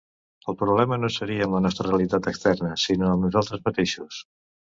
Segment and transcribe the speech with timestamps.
[0.51, 4.21] El problema no seria amb la nostra realitat externa sinó amb nosaltres mateixos.